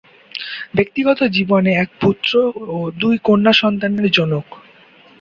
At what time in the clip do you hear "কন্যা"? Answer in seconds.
3.23-3.53